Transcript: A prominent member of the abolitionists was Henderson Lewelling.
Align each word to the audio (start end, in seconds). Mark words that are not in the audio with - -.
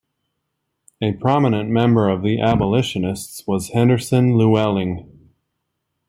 A 0.99 1.11
prominent 1.13 1.69
member 1.69 2.09
of 2.09 2.23
the 2.23 2.41
abolitionists 2.41 3.45
was 3.45 3.69
Henderson 3.69 4.33
Lewelling. 4.35 5.07